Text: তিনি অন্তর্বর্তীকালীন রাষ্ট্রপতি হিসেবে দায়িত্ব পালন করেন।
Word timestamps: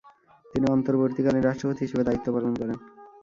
তিনি 0.45 0.65
অন্তর্বর্তীকালীন 0.71 1.43
রাষ্ট্রপতি 1.45 1.81
হিসেবে 1.83 2.03
দায়িত্ব 2.03 2.27
পালন 2.35 2.53
করেন। 2.55 2.77